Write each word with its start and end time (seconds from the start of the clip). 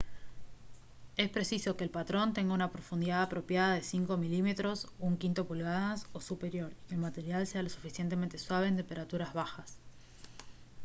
es 1.15 1.29
preciso 1.29 1.77
que 1.77 1.83
el 1.83 1.91
patrón 1.91 2.33
tenga 2.33 2.55
una 2.55 2.71
profundidad 2.71 3.21
apropiada 3.21 3.75
de 3.75 3.83
5 3.83 4.17
mm 4.17 4.55
1/5 4.99 5.45
pulgadas 5.45 6.07
o 6.11 6.19
superior 6.19 6.71
y 6.71 6.87
que 6.89 6.95
el 6.95 7.01
material 7.01 7.45
sea 7.45 7.61
lo 7.61 7.69
suficientemente 7.69 8.39
suave 8.39 8.65
en 8.67 8.77
temperaturas 8.77 9.31
bajas 9.35 9.75